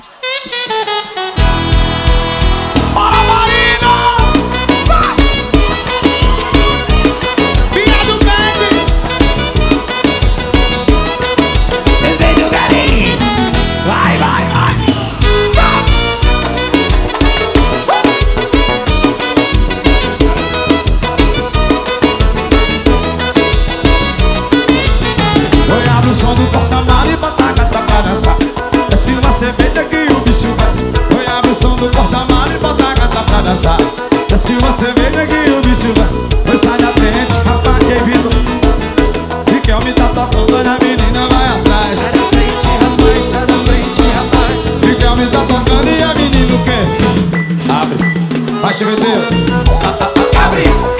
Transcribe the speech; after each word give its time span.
Yeah. 0.00 0.27
dançar. 33.58 33.78
Se 34.36 34.52
você 34.54 34.86
vem, 34.94 35.10
neguinho, 35.10 35.58
o 35.58 35.62
bicho 35.62 35.92
vai 35.96 36.08
Mas 36.46 36.60
sai 36.60 36.78
da 36.78 36.92
frente, 36.92 37.32
rapaz, 37.44 37.78
que 37.78 38.04
vindo. 38.04 38.30
E 39.56 39.60
quer 39.60 39.84
me 39.84 39.92
tá 39.92 40.06
tocando, 40.06 40.54
olha 40.54 40.70
a 40.70 40.78
menina 40.78 41.28
vai 41.28 41.48
atrás. 41.48 41.98
Sai 41.98 42.12
da 42.12 42.18
frente, 42.28 42.68
rapaz, 42.68 43.24
sai 43.24 43.46
da 43.46 43.54
frente, 43.64 44.02
rapaz. 44.14 44.90
E 44.90 44.94
quer 44.94 45.16
me 45.16 45.26
tá 45.26 45.40
tocando 45.40 45.88
e 45.88 46.02
a 46.02 46.14
menina 46.14 46.54
o 46.54 46.64
quê? 46.64 47.72
Abre, 47.72 48.60
vai, 48.62 48.74
chiveteiro 48.74 49.22
Abre. 50.44 50.97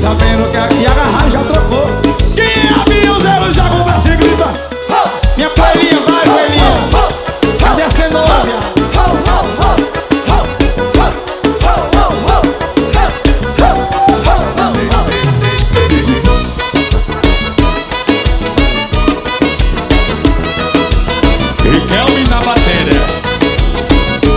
sabendo 0.00 0.50
que 0.50 0.56
aqui 0.56 0.86
a 0.86 0.94
garra 0.94 1.28
já 1.28 1.44
trocou. 1.44 1.84
Quem 2.34 2.70
abre 2.74 3.06
o 3.10 3.20
zero 3.20 3.52
já 3.52 3.68
compra 3.68 3.98
se 3.98 4.16
grita. 4.16 4.48
Minha 5.36 5.50
palhinha 5.50 6.00
vai, 6.06 6.24
velhinha. 6.24 6.88
Cadê 7.58 7.82
a 7.82 7.90
cenoura? 7.90 8.30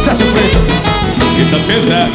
Sérgio 0.02 0.26
Freitas. 0.28 0.68
Quinta 1.36 1.58
pesada. 1.66 2.12